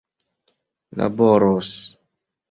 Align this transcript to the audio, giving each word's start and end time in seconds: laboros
laboros 0.97 1.71